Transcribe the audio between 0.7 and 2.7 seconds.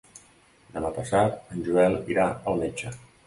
Demà passat en Joel irà al